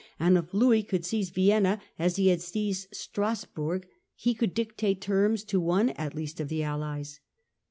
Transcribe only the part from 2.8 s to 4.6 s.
Stras bourg, he could